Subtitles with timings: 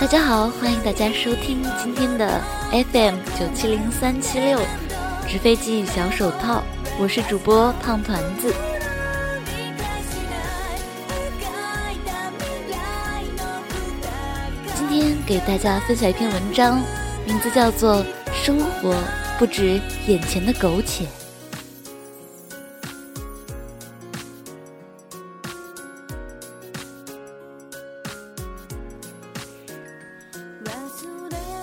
[0.00, 2.40] 大家好，欢迎大家收听今天的
[2.70, 4.58] FM 九七零三七六
[5.28, 6.62] 纸飞机小手套，
[6.98, 8.50] 我是主播胖团子。
[14.74, 16.80] 今天给大家分享一篇文章，
[17.26, 17.96] 名字叫做
[18.32, 18.96] 《生活
[19.38, 21.04] 不止眼前的苟且》。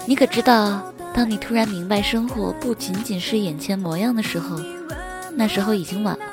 [0.10, 4.58] 你可知道，当你突然明白生活不仅仅是眼前模样的时候，
[5.36, 6.26] 那时候已经晚了。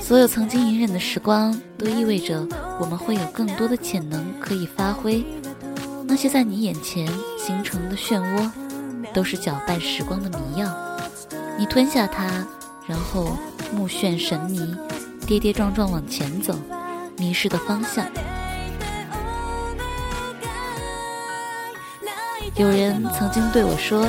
[0.00, 2.46] 所有曾经隐忍的时光，都意味着
[2.80, 5.26] 我们会有更多的潜能可以发挥。
[6.06, 8.48] 那些在你眼前形成的漩涡，
[9.12, 10.72] 都是搅拌时光的迷药。
[11.58, 12.46] 你吞下它，
[12.86, 13.36] 然后
[13.74, 14.72] 目眩神迷，
[15.26, 16.54] 跌跌撞撞往前走，
[17.18, 18.06] 迷失的方向。
[22.56, 24.08] 有人曾经对我说：“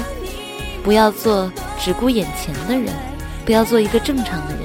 [0.81, 2.93] 不要做只顾眼前的人，
[3.45, 4.63] 不要做一个正常的人。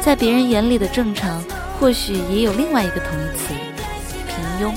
[0.00, 1.42] 在别人眼里的正常，
[1.80, 3.52] 或许也有另外一个同义词——
[4.28, 4.72] 平庸。”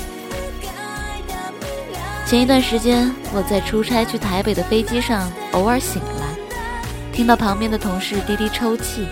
[2.25, 6.35] 前一段时间，我在出差去台北的飞机上，偶尔醒来，
[7.13, 9.05] 听到旁边的同事低低抽泣。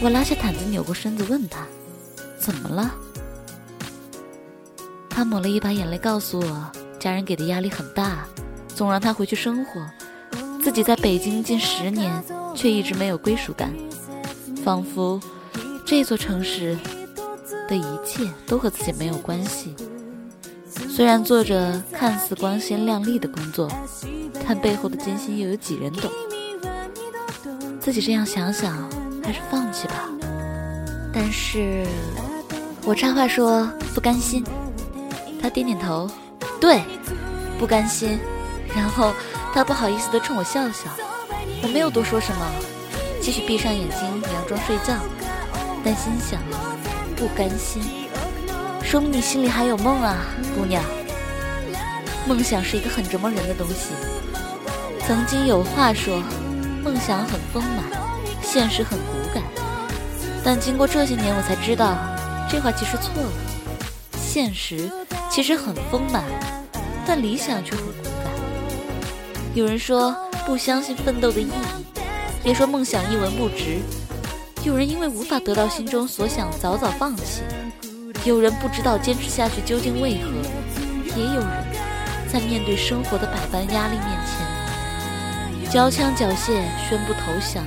[0.00, 1.66] 我拉下毯子，扭过身子问他
[2.38, 2.94] ：“怎么了？”
[5.10, 8.24] 他抹了一把眼泪，告诉我：“家人给的压力很大。”
[8.76, 9.80] 总让他回去生活，
[10.62, 12.12] 自己在北京近十年，
[12.54, 13.72] 却一直没有归属感，
[14.62, 15.18] 仿佛
[15.86, 16.76] 这座城市
[17.70, 19.74] 的一切都和自己没有关系。
[20.90, 23.66] 虽然做着看似光鲜亮丽的工作，
[24.46, 26.10] 但背后的艰辛又有几人懂？
[27.80, 28.76] 自己这样想想，
[29.24, 30.10] 还是放弃吧。
[31.14, 31.86] 但是，
[32.84, 34.44] 我插话说不甘心。
[35.40, 36.10] 他点点头，
[36.60, 36.82] 对，
[37.58, 38.18] 不甘心。
[38.76, 39.14] 然后
[39.54, 40.90] 他不好意思地冲我笑笑，
[41.62, 42.46] 我没有多说什么，
[43.20, 44.94] 继续闭上眼睛佯装睡觉，
[45.82, 46.38] 但心想
[47.16, 47.82] 不甘心，
[48.84, 50.16] 说明你心里还有梦啊，
[50.54, 50.84] 姑娘。
[52.28, 53.94] 梦想是一个很折磨人的东西。
[55.06, 56.20] 曾经有话说，
[56.84, 57.84] 梦想很丰满，
[58.42, 59.42] 现实很骨感。
[60.44, 61.96] 但经过这些年，我才知道，
[62.50, 63.30] 这话其实错了。
[64.20, 64.90] 现实
[65.30, 66.24] 其实很丰满，
[67.06, 68.05] 但理想却很。
[69.56, 71.50] 有人说不相信奋斗的意义，
[72.44, 73.78] 也说梦想一文不值。
[74.62, 77.40] 有人因为无法得到心中所想早早放弃，
[78.26, 80.28] 有人不知道坚持下去究竟为何，
[81.18, 81.64] 也有人，
[82.30, 87.64] 在面对生活的百般压力面前，交枪缴械宣布投降。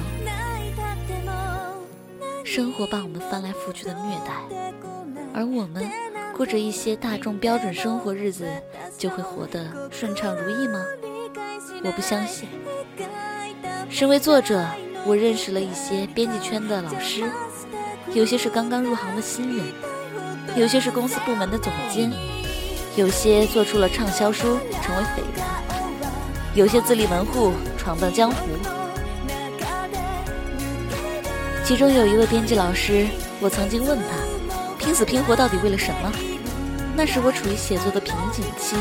[2.46, 4.34] 生活把我们翻来覆去的虐待，
[5.34, 5.90] 而我们
[6.38, 8.46] 过着一些大众标准生活日子，
[8.96, 10.86] 就会活得顺畅如意吗？
[11.84, 12.48] 我不相信。
[13.90, 14.66] 身为作者，
[15.06, 17.24] 我认识了一些编辑圈的老师，
[18.14, 19.66] 有些是刚刚入行的新人，
[20.56, 22.12] 有些是公司部门的总监，
[22.96, 25.44] 有些做出了畅销书成为绯闻，
[26.54, 28.36] 有些自立门户闯荡江湖。
[31.64, 33.08] 其中有一位编辑老师，
[33.40, 36.12] 我曾经问他，拼死拼活到底为了什么？
[36.96, 38.76] 那时我处于写作的瓶颈期。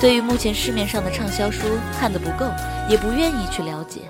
[0.00, 2.44] 对于目前市面上的畅销书看得不够，
[2.90, 4.02] 也不愿意去了解，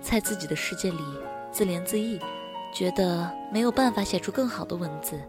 [0.00, 1.02] 在自己的世界里
[1.50, 2.18] 自怜自艾，
[2.72, 5.20] 觉得没有办法写出更好的文字。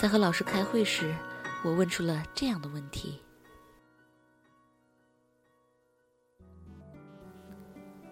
[0.00, 1.14] 在和老师开会时，
[1.62, 3.20] 我问出了这样的问题。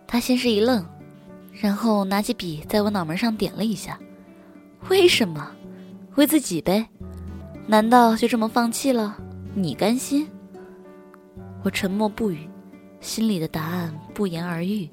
[0.06, 0.84] 他先是一愣，
[1.52, 3.98] 然后拿起笔在我脑门上点了一下
[4.90, 5.50] ：“为什么？
[6.16, 6.86] 为自己呗？
[7.66, 9.16] 难道就这么放弃了？
[9.54, 10.28] 你甘心？”
[11.62, 12.48] 我沉默不语，
[13.00, 14.88] 心里的答案不言而喻。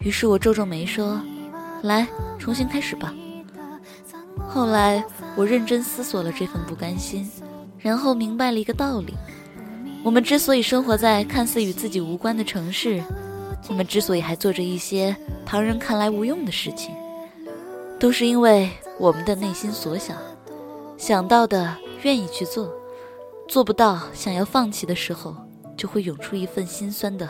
[0.00, 1.20] 于是我皱皱眉说
[1.82, 2.06] ：“来，
[2.38, 3.14] 重新开始吧。”
[4.46, 5.02] 后来
[5.34, 7.28] 我认真思索了这份不甘心，
[7.78, 9.14] 然后明白了一个道理：
[10.04, 13.02] 我们之所以生活在看似与自己无关的城市，
[13.68, 16.94] 我们之所以还做着一些旁人看来无用的事情，
[17.98, 20.16] 都是因为我们的内心所想，
[20.96, 22.72] 想到的愿意去做，
[23.48, 25.34] 做不到想要放弃的时候。
[25.78, 27.26] 就会涌出一份心酸的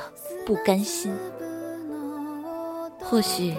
[0.47, 1.15] 不甘心。
[2.99, 3.55] 或许，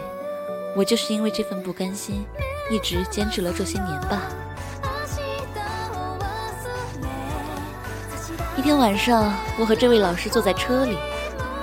[0.75, 2.25] 我就是因为这份不甘心，
[2.71, 4.24] 一直坚持了这些年吧。
[8.57, 10.97] 一天晚上，我和这位老师坐在车里，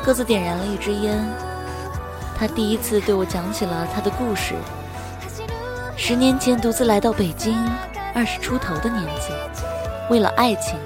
[0.04, 1.18] 各自点燃了一支烟。
[2.38, 4.54] 他第一次对我讲起了他的故事。
[5.96, 7.56] 十年前，独自来到北京，
[8.14, 9.32] 二十出头的年纪，
[10.10, 10.78] 为了爱情。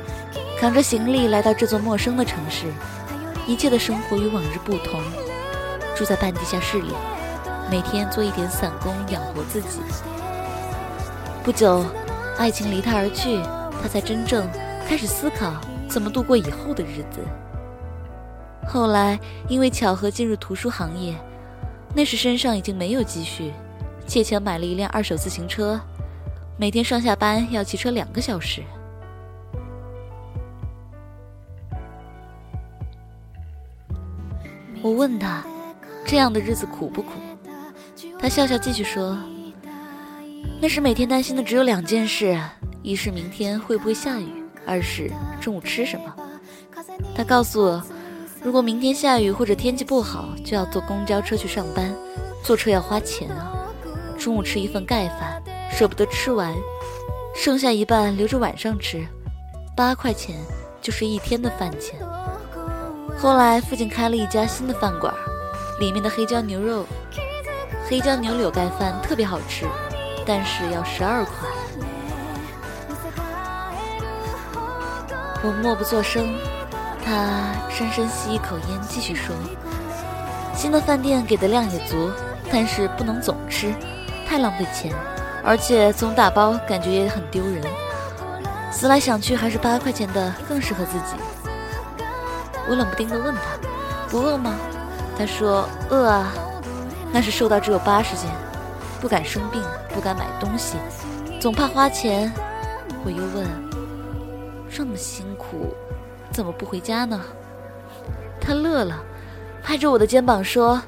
[0.60, 2.66] 扛着行李来到这座陌生的城市，
[3.46, 5.00] 一切的生活与往日不同。
[5.96, 6.92] 住在半地下室里，
[7.70, 9.80] 每天做一点散工养活自己。
[11.42, 11.82] 不久，
[12.36, 13.40] 爱情离他而去，
[13.80, 14.46] 他才真正
[14.86, 15.54] 开始思考
[15.88, 17.20] 怎么度过以后的日子。
[18.68, 19.18] 后来，
[19.48, 21.14] 因为巧合进入图书行业，
[21.94, 23.50] 那时身上已经没有积蓄，
[24.06, 25.80] 借钱买了一辆二手自行车，
[26.58, 28.62] 每天上下班要骑车两个小时。
[34.90, 35.44] 我问他，
[36.04, 37.12] 这样的日子苦不苦？
[38.18, 39.16] 他笑笑继续说。
[40.60, 42.36] 那时每天担心的只有两件事：
[42.82, 44.26] 一是明天会不会下雨，
[44.66, 45.08] 二是
[45.40, 46.12] 中午吃什么。
[47.14, 47.82] 他告诉我，
[48.42, 51.94] 如果明天下雨或者天气不好，就要坐公交车去上班，
[52.42, 53.52] 坐车要花钱啊。
[54.18, 55.40] 中午吃一份盖饭，
[55.70, 56.52] 舍不得吃完，
[57.32, 59.06] 剩下一半留着晚上吃，
[59.76, 60.36] 八块钱
[60.82, 61.94] 就是一天的饭钱。
[63.20, 65.12] 后来附近开了一家新的饭馆，
[65.78, 66.86] 里面的黑椒牛肉、
[67.86, 69.66] 黑椒牛柳盖饭特别好吃。
[70.26, 71.34] 但是要十二块。
[75.42, 76.34] 我默不作声，
[77.04, 79.34] 他深深吸一口烟，继续说
[80.56, 82.10] ：“新的饭店给的量也足，
[82.50, 83.74] 但是不能总吃，
[84.26, 84.94] 太浪费钱，
[85.44, 87.62] 而且总打包感觉也很丢人。
[88.70, 91.16] 思来想去，还是八块钱的更适合自己。”
[92.70, 93.40] 我冷不丁地问他
[94.08, 94.54] ：“不饿吗？”
[95.18, 96.32] 他说：“饿啊，
[97.12, 98.30] 那是瘦到只有八十斤。”
[99.00, 99.60] 不敢生病，
[99.92, 100.76] 不敢买东西，
[101.40, 102.32] 总怕花钱。
[103.02, 103.46] 我又问
[104.70, 105.74] ：“这么辛苦，
[106.30, 107.20] 怎么不回家呢？”
[108.40, 109.02] 他乐了，
[109.64, 110.80] 拍着我的肩膀说：“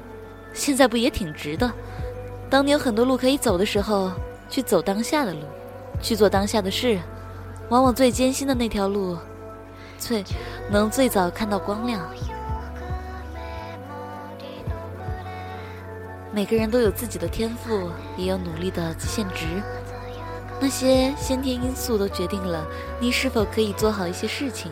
[0.53, 1.69] 现在不也挺值的？
[2.49, 4.11] 当你有很多路可以走的时候，
[4.47, 5.39] 去走当下的路，
[5.99, 6.99] 去做当下的事，
[7.69, 9.17] 往往最艰辛的那条路，
[9.97, 10.23] 最
[10.69, 12.01] 能最早看到光亮。”
[16.33, 19.45] 每个人都有自己的天赋，也有努力的极限值。
[20.59, 22.65] 那些先天因素都决定了
[22.99, 24.71] 你是否可以做好一些事情。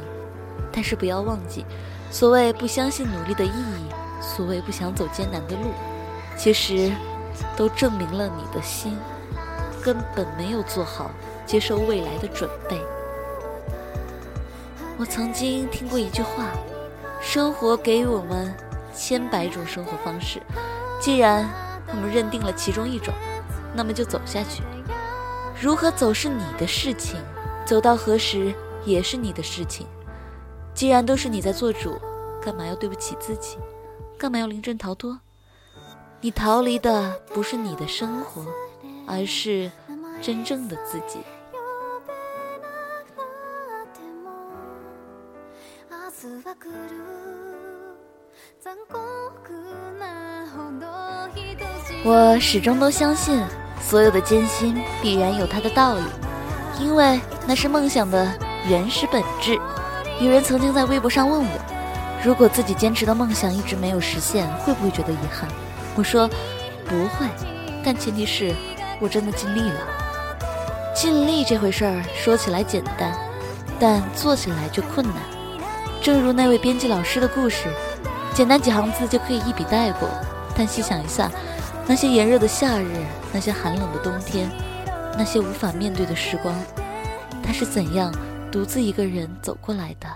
[0.71, 1.65] 但是不要忘记，
[2.09, 3.91] 所谓不相信努力的意义，
[4.21, 5.71] 所谓不想走艰难的路，
[6.37, 6.91] 其实
[7.55, 8.97] 都证明了你的心
[9.83, 11.11] 根本没有做好
[11.45, 12.79] 接受未来的准备。
[15.01, 16.51] 我曾经听过一句话：
[17.19, 18.55] 生活给予我们
[18.93, 20.39] 千百种生活方式。
[20.99, 21.49] 既然
[21.87, 23.11] 我们认定了其中一种，
[23.73, 24.61] 那么就走下去。
[25.59, 27.19] 如何走是你的事情，
[27.65, 28.53] 走到何时
[28.85, 29.87] 也是你的事情。
[30.75, 31.99] 既然都是你在做主，
[32.39, 33.57] 干嘛要对不起自己？
[34.19, 35.19] 干嘛要临阵逃脱？
[36.19, 38.45] 你逃离的不是你的生活，
[39.07, 39.71] 而是
[40.21, 41.17] 真正的自己。
[52.03, 53.43] 我始终都相信，
[53.81, 56.03] 所有的艰辛必然有它的道理，
[56.79, 58.31] 因为那是梦想的
[58.67, 59.59] 原始本质。
[60.19, 61.49] 有人曾经在微博上问我，
[62.23, 65.49] 如果自己坚持的梦想一直没有实现，会不会觉得遗憾？
[65.95, 66.27] 我说
[66.85, 67.25] 不会，
[67.83, 68.53] 但前提是
[68.99, 69.79] 我真的尽力了。
[70.93, 73.17] 尽力这回事儿说起来简单，
[73.79, 75.15] 但做起来却困难。
[76.01, 77.67] 正如那位编辑老师的故事，
[78.33, 80.09] 简单几行字就可以一笔带过，
[80.55, 81.29] 但细想一下。
[81.87, 84.49] 那些炎热的夏日，那些寒冷的冬天，
[85.17, 86.55] 那些无法面对的时光，
[87.43, 88.13] 他是怎样
[88.51, 90.07] 独自一个人走过来的？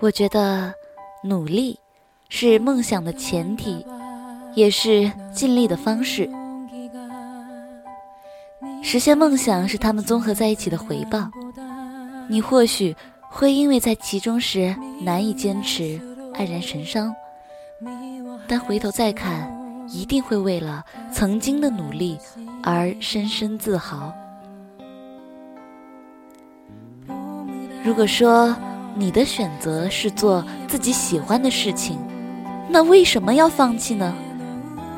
[0.00, 0.74] 我觉得，
[1.22, 1.78] 努力
[2.28, 3.86] 是梦想的前提，
[4.54, 6.28] 也是尽力的方式。
[8.82, 11.30] 实现梦想是他们综合在一起的回报。
[12.28, 12.96] 你或许。
[13.32, 16.00] 会因为在其中时难以坚持，
[16.34, 17.14] 黯然神伤，
[18.48, 19.48] 但回头再看，
[19.88, 22.18] 一定会为了曾经的努力
[22.60, 24.12] 而深深自豪。
[27.84, 28.54] 如果说
[28.96, 31.96] 你的选择是做自己喜欢的事情，
[32.68, 34.12] 那为什么要放弃呢？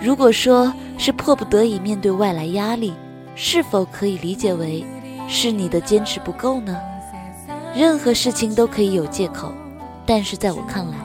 [0.00, 2.94] 如果说是迫不得已面对外来压力，
[3.34, 4.84] 是否可以理解为
[5.28, 6.78] 是你的坚持不够呢？
[7.74, 9.52] 任何事情都可以有借口，
[10.04, 10.96] 但是在我看来，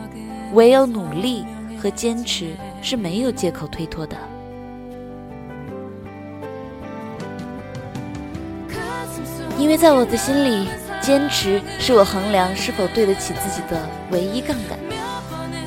[0.54, 1.46] 唯有努力
[1.82, 4.18] 和坚持是没有借口推脱的。
[9.58, 10.68] 因为在我的心里，
[11.02, 14.78] 坚持是我衡量是否对得起自己的唯一杠杆，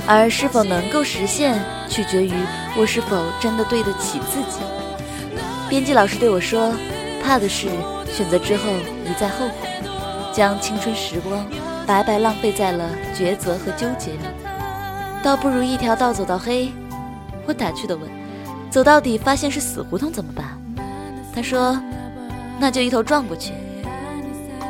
[0.07, 2.33] 而是否能够实现，取决于
[2.76, 4.61] 我是否真的对得起自己。
[5.70, 6.74] 编辑老师对我说
[7.22, 7.68] ：“怕的是
[8.12, 8.64] 选择之后
[9.08, 9.68] 一再后悔，
[10.32, 11.46] 将青春时光
[11.86, 14.18] 白白浪费在了抉择和纠结里，
[15.22, 16.72] 倒不如一条道走到黑。”
[17.46, 18.10] 我打趣地问
[18.68, 20.44] ：“走到底发现是死胡同怎么办？”
[21.32, 21.80] 他说
[22.58, 23.52] ：“那就一头撞过去。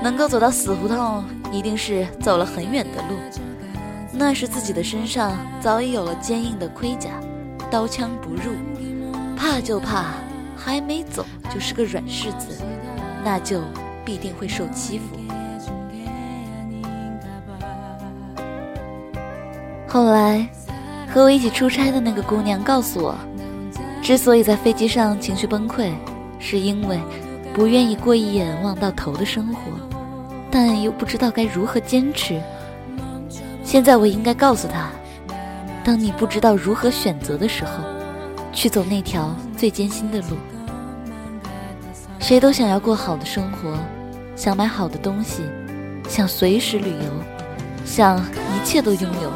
[0.03, 3.17] 能够走到死胡同，一定是走了很远的路，
[4.13, 7.09] 那是自己的身上早已有了坚硬的盔甲，
[7.71, 8.53] 刀枪不入。
[9.35, 10.13] 怕就怕。”
[10.63, 12.63] 还没走就是个软柿子，
[13.25, 13.63] 那就
[14.05, 15.17] 必定会受欺负。
[19.89, 20.47] 后来，
[21.09, 23.17] 和我一起出差的那个姑娘告诉我，
[24.03, 25.91] 之所以在飞机上情绪崩溃，
[26.39, 27.01] 是因为
[27.55, 29.73] 不愿意过一眼望到头的生活，
[30.51, 32.39] 但又不知道该如何坚持。
[33.65, 34.91] 现在我应该告诉她，
[35.83, 37.71] 当你不知道如何选择的时候。
[38.53, 40.37] 去走那条最艰辛的路。
[42.21, 43.77] 谁都想要过好的生活，
[44.37, 45.43] 想买好的东西，
[46.09, 47.11] 想随时旅游，
[47.85, 49.33] 想一切都拥有。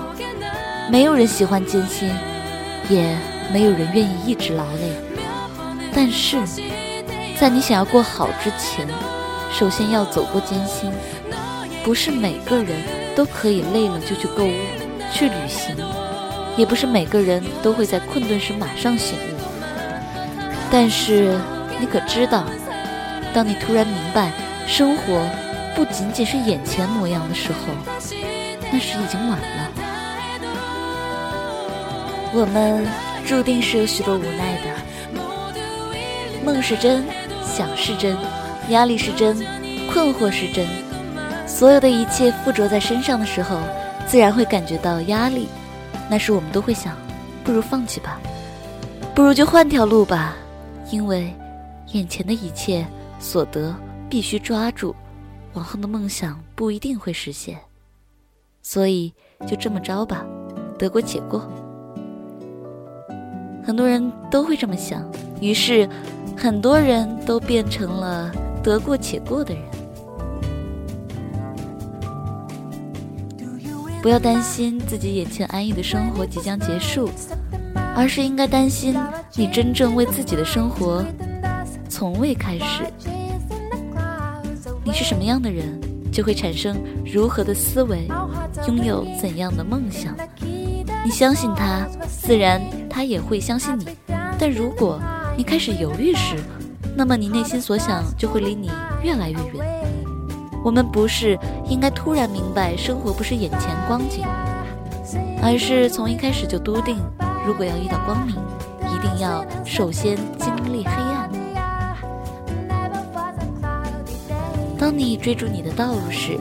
[0.91, 2.09] 没有人喜欢艰辛，
[2.89, 3.17] 也
[3.53, 4.93] 没有人愿意一直劳累。
[5.95, 6.39] 但是，
[7.41, 8.87] 在你想要过好之前，
[9.51, 10.93] 首先要走过艰辛。
[11.83, 12.81] 不是每个人
[13.15, 14.53] 都可以累了就去购物、
[15.13, 15.77] 去旅行。
[16.57, 19.37] 也不是每个人都会在困顿时马上醒悟，
[20.71, 21.37] 但是
[21.81, 22.45] 你可知道，
[23.35, 24.31] 当你突然明白
[24.65, 25.29] 生活
[25.75, 27.59] 不仅仅是眼前模样的时候，
[28.73, 29.71] 那时已经晚了。
[32.33, 32.87] 我们
[33.27, 35.21] 注定是有许多无奈的，
[36.45, 37.05] 梦是真，
[37.45, 38.17] 想是真，
[38.69, 39.37] 压力是真，
[39.93, 40.65] 困惑是真，
[41.47, 43.59] 所有的一切附着在身上的时候，
[44.07, 45.49] 自然会感觉到压力。
[46.09, 46.97] 那时我们都会想，
[47.43, 48.21] 不如放弃吧，
[49.13, 50.37] 不如就换条路吧，
[50.91, 51.35] 因为
[51.93, 52.87] 眼前的一切
[53.25, 53.75] 所得
[54.11, 54.95] 必须抓住，
[55.55, 57.59] 往后的梦想不一定会实现，
[58.63, 59.15] 所以
[59.47, 60.27] 就这么着吧，
[60.79, 61.51] 得过且过。
[63.65, 65.89] 很多人都会这么想，于是
[66.37, 68.31] 很多人都变成了
[68.63, 69.65] 得过且过的人。
[74.03, 77.09] 不要担心自己眼前安逸的生活即将结束，
[77.97, 78.95] 而是应该担心
[79.35, 81.03] 你真正为自己的生活
[81.89, 82.85] 从未开始。
[84.85, 85.81] 你是什么样的人，
[86.13, 88.07] 就会产生如何的思维，
[88.69, 90.15] 拥有怎样的梦想。
[91.05, 93.87] 你相信他，自然他也会相信你。
[94.39, 95.01] 但如果
[95.37, 96.37] 你开始犹豫时，
[96.95, 98.71] 那么你内心所想就会离你
[99.03, 99.65] 越来越远。
[100.63, 101.39] 我们不是
[101.69, 104.23] 应该突然明白生活不是眼前光景，
[105.43, 106.99] 而是从一开始就笃定，
[107.47, 108.37] 如果要遇到光明，
[108.95, 111.34] 一定要首先经历黑暗。
[114.85, 116.39] 当你追逐你的道路时，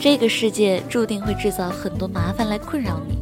[0.00, 3.16] 这个世界注定会制造很多麻烦来困扰你，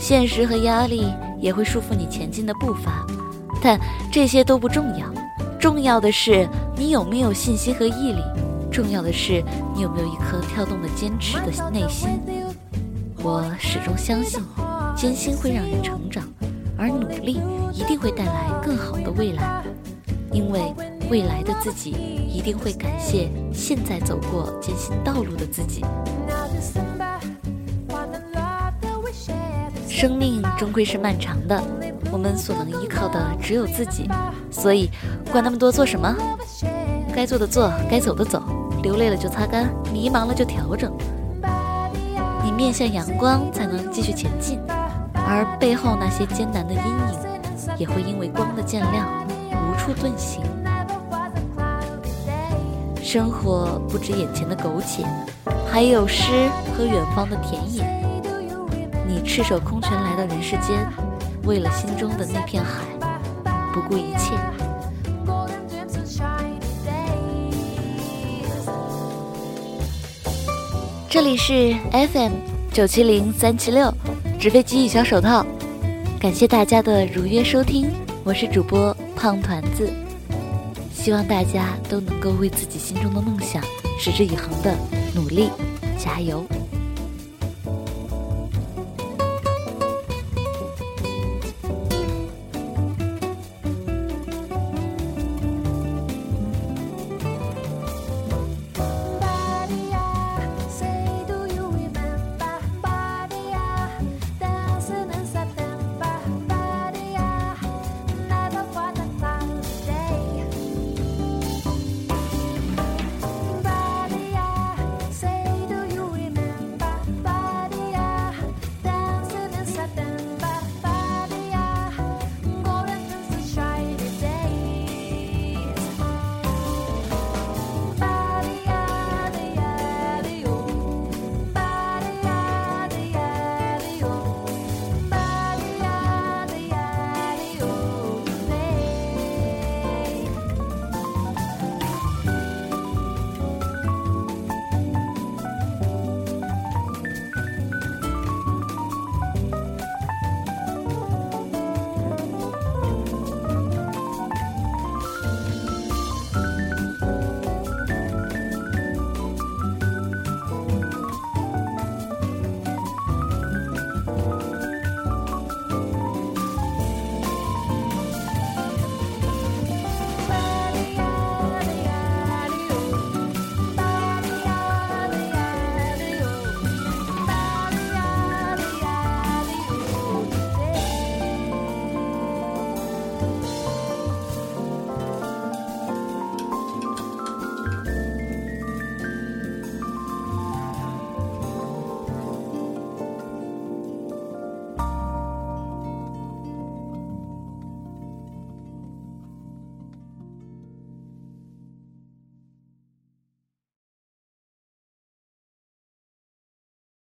[0.00, 1.06] 现实和压力
[1.38, 3.06] 也会束缚你前进的步伐，
[3.62, 3.78] 但
[4.10, 5.06] 这些都不重要，
[5.60, 6.44] 重要的是
[6.76, 8.20] 你有没有信心和毅力。
[8.72, 9.40] 重要的是，
[9.76, 12.20] 你有没有一颗跳动的坚持的内心？
[13.22, 14.42] 我始终相信，
[14.96, 16.24] 艰辛会让人成长，
[16.76, 17.40] 而努力
[17.72, 19.62] 一定会带来更好的未来。
[20.32, 20.74] 因为
[21.10, 25.84] 未来的自己一定会感谢现在走过艰辛道路的自己。
[29.88, 31.62] 生命终归是漫长的，
[32.10, 34.08] 我们所能依靠的只有自己，
[34.50, 34.90] 所以
[35.30, 36.14] 管那么多做什么？
[37.14, 38.42] 该做的做，该走的走。
[38.82, 40.92] 流泪了就擦干，迷茫了就调整。
[42.42, 44.58] 你面向阳光，才能继续前进，
[45.14, 50.42] 而背后那些艰难的阴影，也会因为光的渐亮，无处遁形。
[53.14, 55.04] 生活不止眼前的苟且，
[55.70, 57.84] 还有诗和远方的田野。
[59.06, 60.84] 你赤手空拳来到人世间，
[61.44, 62.82] 为了心中的那片海，
[63.72, 64.34] 不顾一切。
[71.08, 72.32] 这里是 FM
[72.72, 73.94] 九七零三七六
[74.40, 75.46] 纸飞机与小手套，
[76.18, 77.92] 感谢大家的如约收听，
[78.24, 79.88] 我是主播胖团子，
[81.04, 83.62] 希望大家都能够为自己心中的梦想
[84.00, 84.74] 持之以恒的
[85.14, 85.50] 努力，
[85.98, 86.42] 加油！